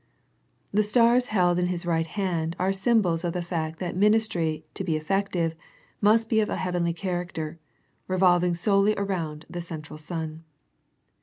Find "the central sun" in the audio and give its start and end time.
9.47-10.43